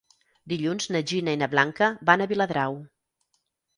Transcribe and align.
Dilluns 0.53 0.87
na 0.95 1.01
Gina 1.11 1.37
i 1.37 1.39
na 1.41 1.49
Blanca 1.53 1.91
van 2.11 2.25
a 2.25 2.27
Viladrau. 2.33 2.81